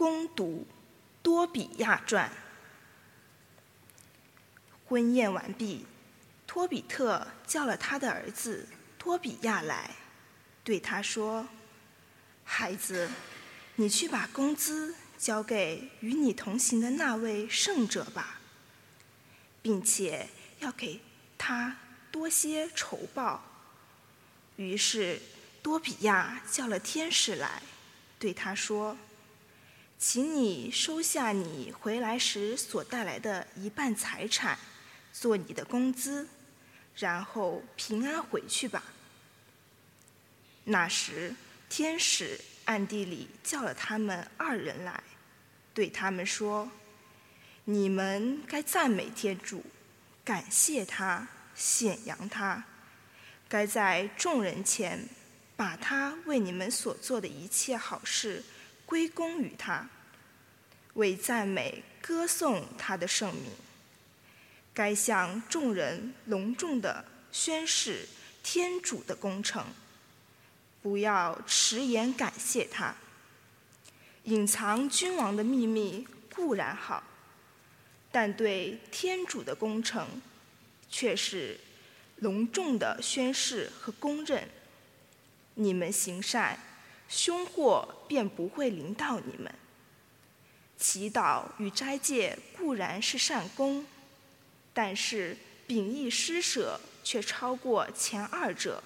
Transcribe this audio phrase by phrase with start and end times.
[0.00, 0.66] 攻读
[1.22, 2.32] 多比亚传。
[4.86, 5.84] 婚宴完毕，
[6.46, 8.66] 托比特叫了他的儿子
[8.96, 9.94] 多比亚来，
[10.64, 11.46] 对他说
[12.44, 13.10] ：“孩子，
[13.74, 18.40] 你去把工资交给与你同行的那位圣者吧，
[19.60, 20.30] 并且
[20.60, 21.02] 要给
[21.36, 21.76] 他
[22.10, 23.44] 多些酬报。”
[24.56, 25.20] 于是
[25.62, 27.62] 多比亚叫了天使来，
[28.18, 28.96] 对他说
[30.02, 34.58] ：“请你收下你回来时所带来的一半财产，
[35.12, 36.26] 做你的工资，
[36.96, 38.82] 然后平安回去吧。”
[40.64, 41.34] 那时，
[41.68, 45.02] 天使暗地里叫了他们二人来，
[45.74, 46.70] 对他们说
[47.64, 49.62] ：“你们该赞美天主，
[50.24, 52.64] 感谢他，显扬他。”
[53.50, 55.06] 该在众人前，
[55.56, 58.42] 把他为你们所做的一切好事
[58.90, 59.88] 归功于他，
[60.94, 63.52] 为赞美歌颂他的圣名。
[64.74, 68.08] 该向众人隆重的宣示
[68.42, 69.64] 天主的功成，
[70.82, 72.96] 不要迟延感谢他。
[74.24, 77.04] 隐藏君王的秘密固然好，
[78.10, 80.20] 但对天主的功成，
[80.90, 81.60] 却是。
[82.16, 84.46] 隆重的宣誓和公认，
[85.54, 86.60] 你们行善，
[87.10, 89.52] 凶祸便不会临到你们。
[90.78, 93.84] 祈祷与斋戒固然是善功，
[94.72, 95.36] 但是
[95.66, 98.82] 秉义施舍却超过前二者。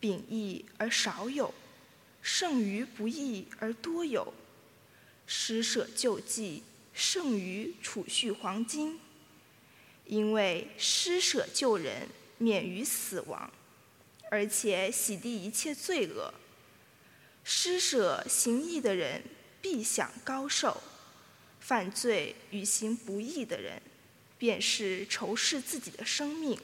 [0.00, 1.52] 秉义而少有，
[2.22, 4.32] 胜于不义而多有。
[5.26, 6.62] 施舍救济
[6.94, 9.00] 胜于储蓄黄金，
[10.06, 12.08] 因为施舍救人。
[12.38, 13.50] 免于死亡，
[14.30, 16.34] 而且洗涤一切罪恶。
[17.48, 19.22] 施舍行义的人
[19.62, 20.82] 必享高寿，
[21.60, 23.80] 犯罪与行不义的人，
[24.36, 26.58] 便是仇视自己的生命。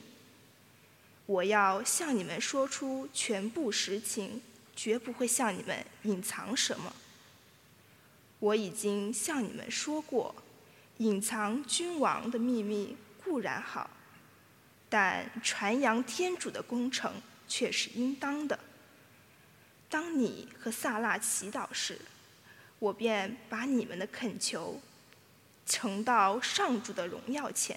[1.27, 4.43] 我要向你们说出全部实情，
[4.75, 6.93] 绝不会向你们隐藏什么。
[8.41, 10.35] 我已经向你们说过，
[10.97, 13.89] 隐藏君王的秘密固然好。
[14.89, 18.59] 但传扬天主的工程却是应当的。
[19.93, 22.01] 当你和萨拉祈祷时，
[22.79, 24.81] 我便把你们的恳求
[25.67, 27.77] 呈到上主的荣耀前；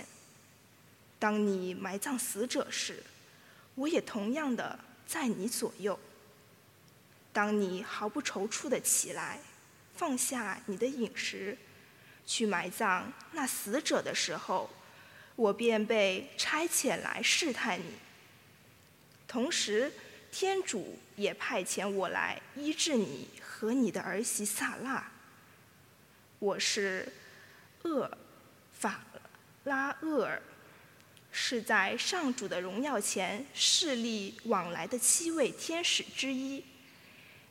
[1.20, 3.04] 当你埋葬死者时，
[3.76, 6.00] 我也同样的在你左右；
[7.34, 9.42] 当你毫不踌躇的起来，
[9.98, 11.58] 放下你的饮食，
[12.26, 14.70] 去埋葬那死者的时候。
[15.36, 17.92] 我便被差遣来试探你，
[19.28, 19.92] 同时
[20.38, 25.10] 天主也派遣我来医治你和你的儿媳萨拉。
[26.40, 27.10] 我是
[27.84, 28.18] 厄
[28.74, 29.02] 法
[29.64, 30.42] 拉厄尔，
[31.32, 36.62] 是在上主的荣耀前势力往来的七位天使之一。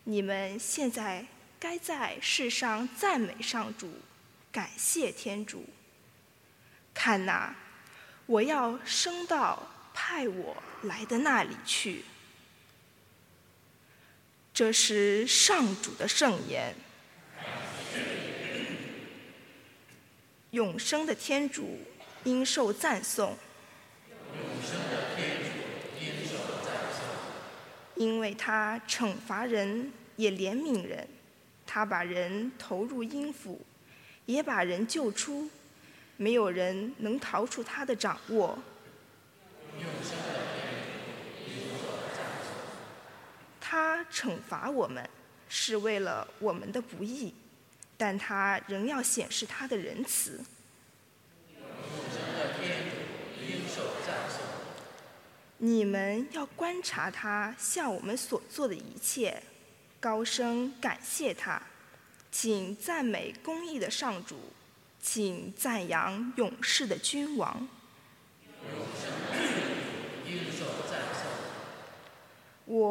[0.02, 1.24] 你们现在
[1.58, 3.94] 该在世上赞美上主，
[4.52, 5.64] 感谢天主。
[6.92, 7.56] 看哪！
[8.26, 12.04] 我要升到派我来的那里去。
[14.54, 16.72] 这是上主的圣言。
[20.52, 21.80] 永生的天主
[22.22, 23.36] 应受赞颂。
[27.96, 31.08] 因为他惩罚人也怜悯人，
[31.66, 33.60] 他把人投入阴府，
[34.26, 35.50] 也把人救出。
[36.16, 38.56] 没有人能逃出他的掌握。
[44.14, 45.10] 惩罚我们
[45.48, 47.34] 是为了我们的不义，
[47.96, 50.40] 但他仍要显示他的仁慈。
[55.58, 59.42] 你们要观察他向我们所做的一切，
[59.98, 61.60] 高声感谢他，
[62.30, 64.38] 请赞美公义的上主。
[65.06, 67.68] 请赞扬勇士的君王。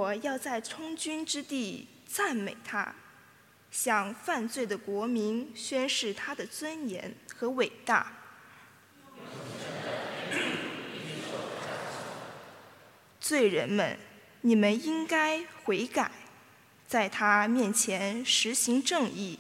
[0.03, 2.93] 我要在充军之地赞美他，
[3.71, 8.11] 向犯罪的国民宣示他的尊严和伟大。
[13.21, 13.97] 罪人们，
[14.41, 16.11] 你们应该悔改，
[16.85, 19.39] 在他面前实行正义。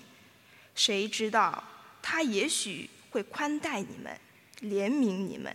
[0.73, 1.61] 谁知道？
[2.01, 4.17] 他也许会宽待你们，
[4.61, 5.53] 怜悯你们。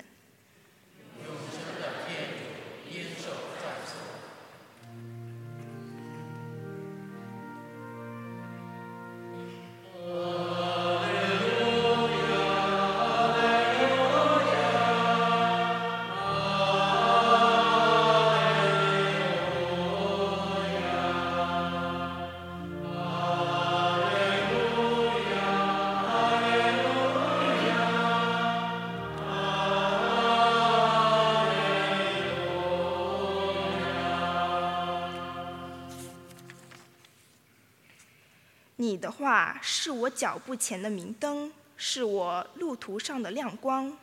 [38.80, 43.98] 你的话是我脚步前的明灯，是我路途上的亮光。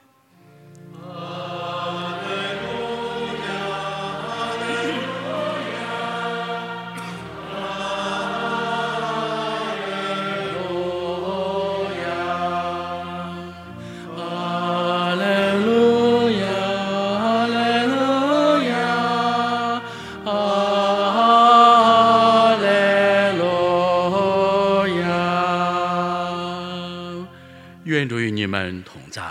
[28.85, 29.21] 同在，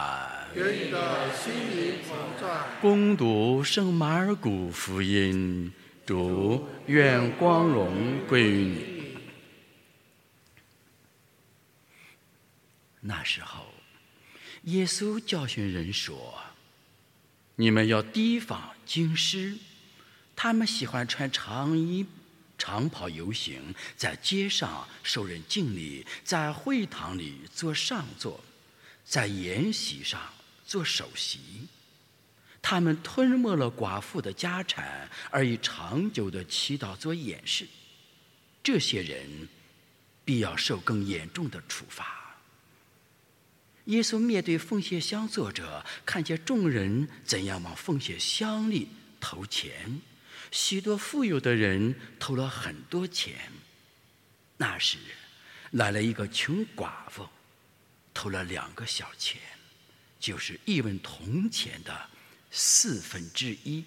[2.80, 5.72] 攻读圣马尔谷福音，
[6.04, 9.16] 主愿光荣归于你。
[13.00, 13.66] 那时候，
[14.64, 16.34] 耶稣教训人说
[17.56, 19.56] ：“你们要提防经师，
[20.34, 22.06] 他们喜欢穿长衣、
[22.58, 28.40] 长袍游行，在街上受人敬礼，在会堂里做上座。”
[29.04, 30.20] 在筵席上
[30.66, 31.38] 做首席，
[32.62, 37.66] 他们吞没了寡妇的家产，而以长久的祈祷做掩饰。
[38.62, 39.48] 这些人
[40.24, 42.38] 必要受更严重的处罚。
[43.84, 48.88] 耶稣面对奉献箱作者，看见众人怎样往奉献箱里
[49.20, 50.00] 投钱，
[50.50, 53.52] 许多富有的人投了很多钱。
[54.56, 54.96] 那时，
[55.72, 57.28] 来了一个穷寡妇。
[58.14, 59.40] 投了两个小钱，
[60.20, 62.08] 就是一文铜钱的
[62.50, 63.84] 四分之一。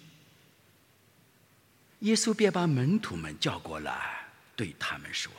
[2.00, 5.32] 耶稣便把门徒们叫过来，对他们说：“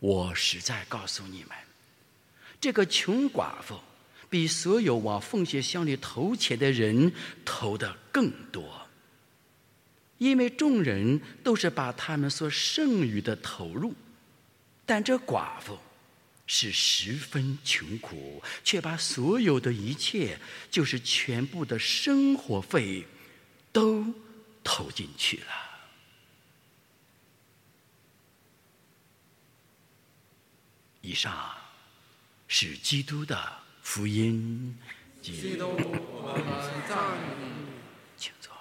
[0.00, 1.56] 我实在告诉你们，
[2.60, 3.80] 这个穷寡妇
[4.28, 7.10] 比所有往奉献箱里投钱的人
[7.44, 8.88] 投的更多，
[10.18, 13.94] 因为众人都是把他们所剩余的投入，
[14.84, 15.78] 但这寡妇。”
[16.46, 20.38] 是十分穷苦，却把所有的一切，
[20.70, 23.06] 就是全部的生活费，
[23.72, 24.04] 都
[24.62, 25.46] 投进去了。
[31.00, 31.56] 以上
[32.46, 34.78] 是基督的福音。
[35.20, 37.72] 基督，我们赞美你。
[38.16, 38.52] 请坐。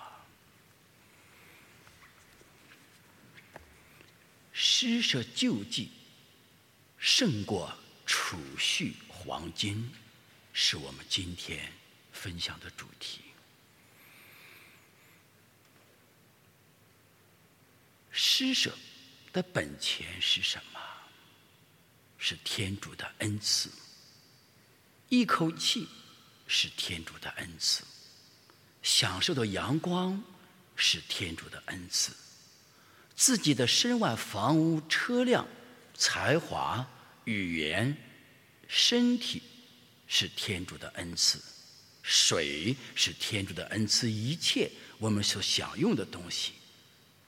[4.52, 5.92] 施舍救济，
[7.02, 7.76] 胜过。
[8.04, 9.90] 储蓄黄金，
[10.52, 11.72] 是我们今天
[12.12, 13.22] 分享的主题。
[18.12, 18.78] 施舍
[19.32, 20.80] 的本钱是什么？
[22.18, 23.72] 是天主的恩赐。
[25.08, 25.88] 一口气
[26.48, 27.84] 是天主的恩赐，
[28.84, 30.22] 享受的阳光
[30.76, 32.14] 是天主的恩赐，
[33.16, 35.48] 自己的身外房屋、车辆、
[36.02, 36.84] 才华。
[37.26, 37.96] 语言、
[38.68, 39.44] 身体
[40.08, 41.40] 是天主的恩赐，
[42.02, 46.54] 水是天主的恩赐，一切我们所享用的东西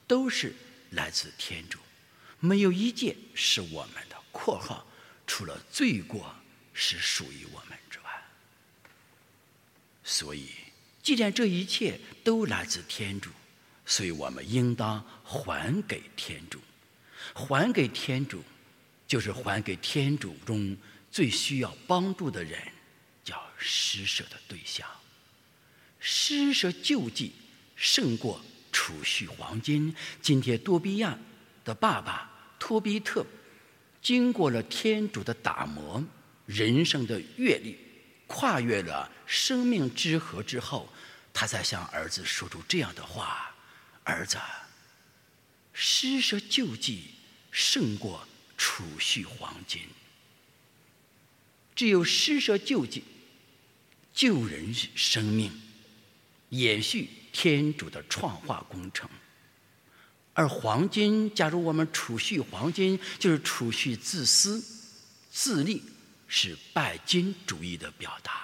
[0.08, 0.52] 都是
[0.90, 1.78] 来自天主，
[2.40, 4.16] 没有一件是我们的。
[4.32, 4.84] （括号
[5.28, 6.34] 除了罪过
[6.72, 8.06] 是属于我们之外）
[10.02, 10.48] 所以，
[11.04, 13.30] 既然这一切都来自天主，
[13.86, 16.60] 所以我们应当还给天主，
[17.32, 18.42] 还给天主。
[19.14, 20.76] 就是还给天主中
[21.08, 22.60] 最需要帮助的人，
[23.22, 24.84] 叫施舍的对象。
[26.00, 27.32] 施舍救济
[27.76, 29.94] 胜过储蓄黄金。
[30.20, 31.16] 今天多比亚
[31.64, 32.28] 的爸爸
[32.58, 33.24] 托比特，
[34.02, 36.02] 经过了天主的打磨，
[36.46, 37.78] 人生的阅历，
[38.26, 40.92] 跨越了生命之河之后，
[41.32, 43.54] 他才向儿子说出这样的话
[44.02, 44.38] ：“儿子，
[45.72, 47.14] 施舍救济
[47.52, 49.82] 胜过。”储蓄黄金，
[51.74, 53.04] 只有施舍救济，
[54.12, 55.50] 救人生命，
[56.50, 59.08] 延续天主的创化工程。
[60.32, 64.62] 而黄金，假如我们储蓄黄金，就是储蓄自私、
[65.30, 65.82] 自利，
[66.26, 68.42] 是拜金主义的表达。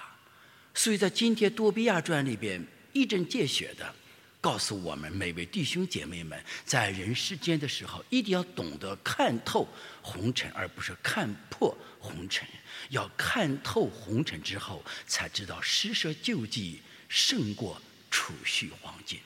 [0.73, 3.93] 所以在今天多比亚传里边一针见血的。
[4.41, 9.67] 告诉我们每位弟兄姐妹们，在人世间的时候，一定要懂得看透
[10.01, 12.47] 红尘，而不是看破红尘。
[12.89, 17.79] 要看透红尘之后，才知道施舍救济胜过
[18.09, 19.19] 储蓄黄金。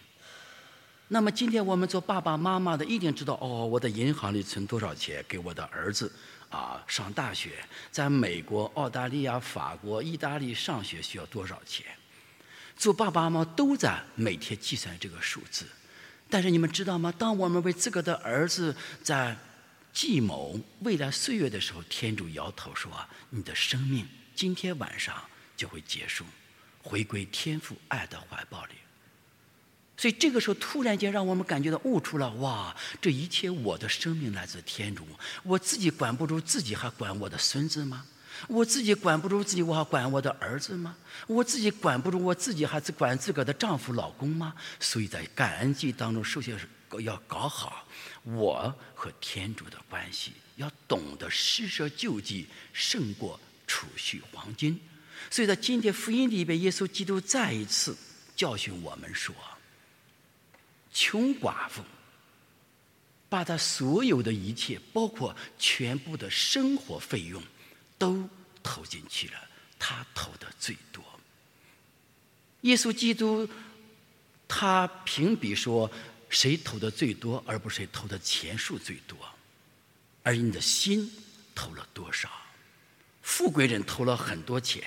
[1.07, 6.12] 那么，今天我们做爸爸妈妈的，一定知道哦，我的银行里存多少钱，给我的儿子
[6.50, 11.86] 啊上大学，在美国、澳大利亚、法国、意大利上学需要多少钱。
[12.75, 15.65] 做爸爸妈妈都在每天计算这个数字，
[16.29, 17.12] 但是你们知道吗？
[17.17, 19.36] 当我们为自个的儿子在
[19.94, 22.91] 计谋未来岁月的时候，天主摇头说
[23.32, 24.05] ：“你的生命
[24.36, 25.15] 今天晚上
[25.55, 26.25] 就会结束，
[26.84, 28.74] 回归天父爱的怀抱里。”
[29.98, 35.08] 所以这个时候，突然间让我们感觉到悟出了：哇，这一切我的生命来自天主，
[35.44, 38.05] 我自己管不住自己，还管我的孙子吗？
[38.48, 40.96] 我自己管不住自己，我还管我的儿子吗？
[41.27, 44.54] 我自己管不住我自己，还是管自个的丈夫、老公吗？
[44.80, 46.68] 所以在感恩季当中，首先是
[47.01, 47.86] 要搞好
[48.24, 54.80] 我和天主的关系，要懂得施舍救济胜过储蓄黄金。
[55.32, 57.96] 所以在今天福音里边，耶稣基督再一次
[58.36, 59.34] 教训我们说：
[60.94, 61.82] 穷寡妇
[63.27, 67.42] 把他所有的一切，包括全部的生活费用。
[67.98, 68.30] 都
[68.62, 71.04] 投进去了，他投的最多。
[72.62, 73.48] 耶稣基督，
[74.48, 75.90] 他评比说，
[76.30, 79.18] 谁投的最多，而不是谁投的钱数最多，
[80.24, 81.12] 而你的心
[81.54, 82.30] 投了多少？
[83.22, 84.84] 富贵人投了很多钱，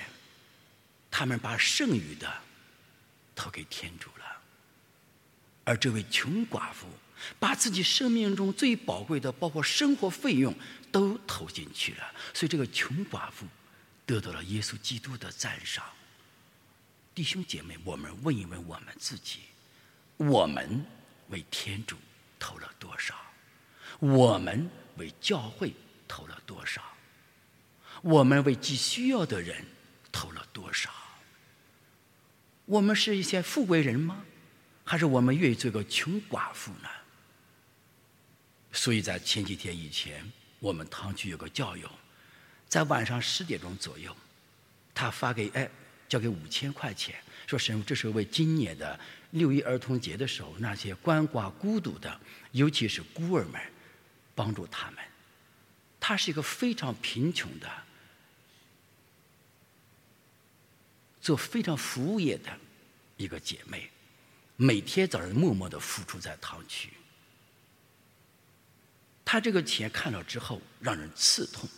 [1.09, 2.31] 他们把剩余的
[3.35, 4.41] 投给天主了，
[5.63, 6.87] 而这位穷寡妇。
[7.39, 10.53] 把自己生命中最宝贵的，包括生活费用，
[10.91, 12.11] 都投进去了。
[12.33, 13.45] 所以，这个穷寡妇
[14.05, 15.83] 得到了耶稣基督的赞赏。
[17.13, 19.39] 弟兄姐妹，我们问一问我们自己：
[20.17, 20.85] 我们
[21.29, 21.97] 为天主
[22.39, 23.15] 投了多少？
[23.99, 25.73] 我们为教会
[26.07, 26.81] 投了多少？
[28.01, 29.65] 我们为急需要的人
[30.11, 30.89] 投了多少？
[32.65, 34.23] 我们是一些富贵人吗？
[34.85, 36.89] 还是我们愿意做个穷寡妇呢？
[38.79, 40.23] 所以在前几天以前，
[40.59, 41.91] 我们堂区有个教友，
[42.69, 44.15] 在晚上十点钟左右，
[44.95, 45.69] 他发给哎，
[46.07, 48.97] 交给五千块钱，说神父，这是为今年的
[49.31, 52.21] 六一儿童节的时候，那些鳏寡孤独的，
[52.53, 53.61] 尤其是孤儿们，
[54.33, 55.03] 帮助他们。
[55.99, 57.69] 她是一个非常贫穷的，
[61.19, 62.57] 做非常服务业的
[63.17, 63.91] 一个姐妹，
[64.55, 66.91] 每天早上默默的付出在堂区。
[69.31, 71.69] 他这个钱看到之后让人刺痛。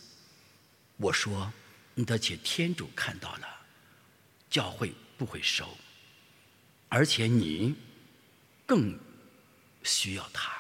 [0.96, 1.52] 我说
[1.94, 3.62] ：“你的钱天主看到了，
[4.50, 5.78] 教会不会收，
[6.88, 7.76] 而且你
[8.66, 8.98] 更
[9.84, 10.54] 需要他。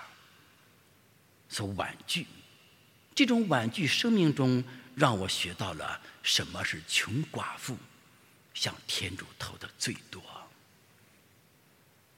[1.47, 2.27] 所婉拒，
[3.15, 4.61] 这种婉拒，生命中
[4.93, 7.77] 让我学到了什么是穷寡妇
[8.53, 10.21] 向天主投的最多。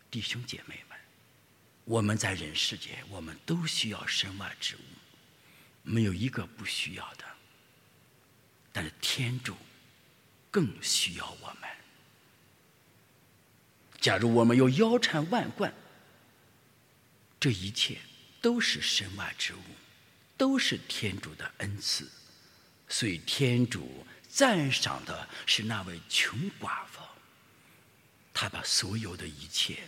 [0.10, 0.93] 弟兄姐妹们。”
[1.86, 4.80] 我们在人世间，我们都需要身外之物，
[5.84, 7.26] 没有一个不需要的。
[8.72, 9.56] 但是天主
[10.50, 11.70] 更需要我们。
[14.00, 15.74] 假如我们有腰缠万贯，
[17.38, 17.98] 这一切
[18.42, 19.62] 都是身外之物，
[20.38, 22.10] 都是天主的恩赐。
[22.88, 27.02] 所以天主赞赏的是那位穷寡妇，
[28.34, 29.84] 他把所有的一切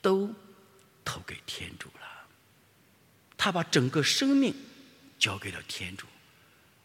[0.00, 0.32] 都。
[1.04, 2.26] 投给天主了，
[3.36, 4.54] 他把整个生命
[5.18, 6.06] 交给了天主。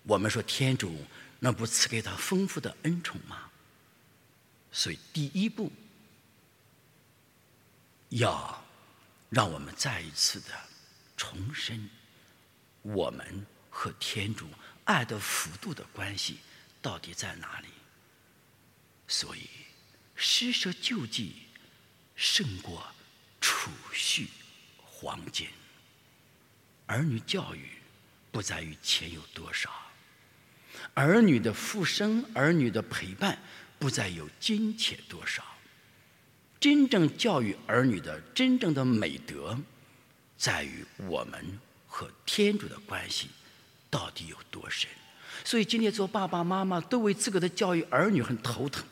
[0.03, 1.05] 我们说天主
[1.39, 3.49] 那不赐给他丰富的恩宠吗？
[4.71, 5.71] 所以第一步
[8.09, 8.63] 要
[9.29, 10.47] 让我们再一次的
[11.17, 11.89] 重申
[12.81, 14.47] 我们和天主
[14.85, 16.39] 爱的幅度的关系
[16.81, 17.67] 到底在哪里。
[19.07, 19.49] 所以
[20.15, 21.47] 施舍救济
[22.15, 22.93] 胜过。
[23.41, 24.27] 储蓄
[24.83, 25.47] 黄金，
[26.85, 27.69] 儿女教育
[28.31, 29.71] 不在于钱有多少，
[30.93, 33.37] 儿女的复生、儿女的陪伴
[33.77, 35.43] 不在有金钱多少，
[36.59, 39.57] 真正教育儿女的真正的美德，
[40.37, 43.29] 在于我们和天主的关系
[43.89, 44.89] 到底有多深。
[45.45, 48.83] 所以今天做爸爸妈妈都为自个的教育儿女很头疼，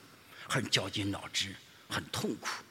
[0.48, 1.54] 很绞尽脑汁，
[1.89, 2.63] 很痛苦。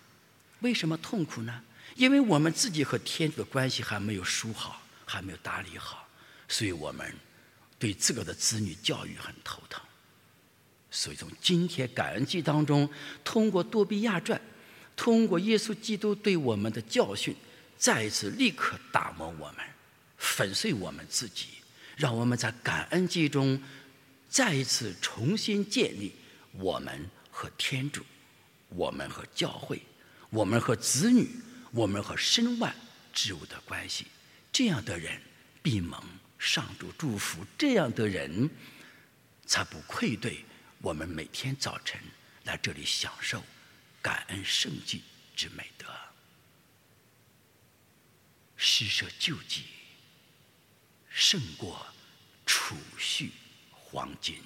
[0.61, 1.63] 为什么痛苦呢？
[1.97, 6.07] 因为我们自己和天主的关系还没有梳好，还没有打理好，
[6.47, 7.11] 所以我们
[7.79, 9.83] 对自个的子女教育很头疼。
[10.91, 12.89] 所以从今天感恩季当中，
[13.25, 14.41] 通过多比亚传，
[14.95, 17.35] 通过耶稣基督对我们的教训，
[17.79, 19.57] 再一次立刻打磨我们，
[20.19, 21.47] 粉碎我们自己，
[21.97, 23.61] 让我们在感恩季中
[24.29, 26.15] 再一次重新建立
[26.53, 28.05] 我们和天主，
[28.69, 29.81] 我们和教会，
[30.29, 31.29] 我们和子女。
[31.77, 32.75] 我们和身外
[33.13, 34.07] 之物的关系，
[34.51, 35.21] 这样的人
[35.63, 36.03] 必蒙
[36.39, 37.45] 上主祝福。
[37.59, 38.49] 这样的人
[39.45, 40.43] 才不愧对
[40.81, 42.01] 我们每天早晨
[42.45, 43.45] 来这里享受
[44.01, 45.03] 感恩圣祭
[45.37, 45.87] 之美德。
[48.57, 49.65] 施舍救济
[51.11, 51.87] 胜过
[52.47, 53.33] 储蓄
[53.71, 54.41] 黄金。